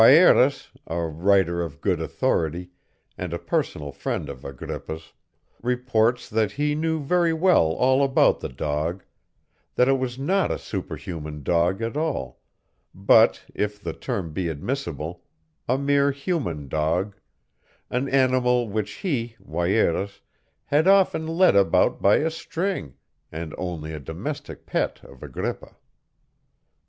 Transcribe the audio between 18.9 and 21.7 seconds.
he, Wierus, had often led